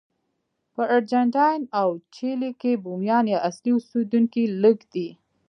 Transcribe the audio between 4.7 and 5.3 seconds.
دي.